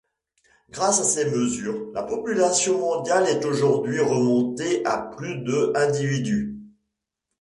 Grâce 0.71 0.99
à 0.99 1.03
ces 1.03 1.29
mesures, 1.29 1.91
la 1.93 2.01
population 2.01 2.79
mondiale 2.79 3.27
est 3.27 3.45
aujourd'hui 3.45 3.99
remontée 3.99 4.83
à 4.83 4.97
plus 4.97 5.37
de 5.43 5.73
individus. 5.75 6.57